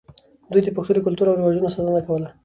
دوی 0.51 0.61
د 0.63 0.67
پښتنو 0.77 0.95
د 0.97 1.05
کلتور 1.07 1.25
او 1.27 1.37
رواجونو 1.39 1.73
ساتنه 1.73 2.01
کوله. 2.07 2.29